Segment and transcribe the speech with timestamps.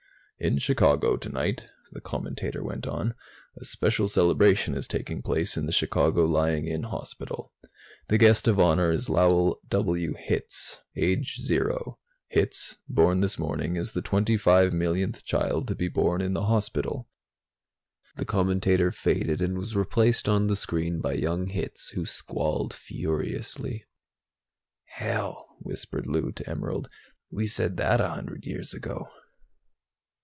[0.43, 3.13] "In Chicago tonight," the commentator went on,
[3.57, 7.53] "a special celebration is taking place in the Chicago Lying in Hospital.
[8.07, 10.15] The guest of honor is Lowell W.
[10.17, 11.99] Hitz, age zero.
[12.27, 16.45] Hitz, born this morning, is the twenty five millionth child to be born in the
[16.45, 17.07] hospital."
[18.15, 23.85] The commentator faded, and was replaced on the screen by young Hitz, who squalled furiously.
[24.85, 26.89] "Hell!" whispered Lou to Emerald.
[27.29, 29.07] "We said that a hundred years ago."